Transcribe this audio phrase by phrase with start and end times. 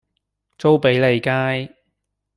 [0.57, 1.75] 租庇利街